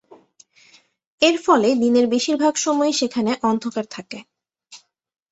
এরফলে 1.21 1.69
দিনের 1.75 2.05
বেশিরভাগ 2.07 2.53
সময়ই 2.57 2.93
সেখানে 2.93 3.31
অন্ধকার 3.43 3.85
থাকে। 3.91 4.19